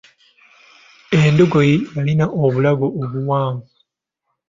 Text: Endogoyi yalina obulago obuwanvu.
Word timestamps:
Endogoyi 1.19 1.75
yalina 1.95 2.25
obulago 2.43 2.87
obuwanvu. 3.01 3.67